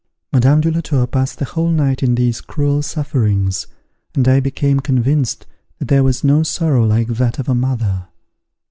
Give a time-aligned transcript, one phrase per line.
[0.33, 3.67] Madame de la Tour passed the whole night in these cruel sufferings,
[4.15, 5.45] and I became convinced
[5.77, 8.07] that there was no sorrow like that of a mother.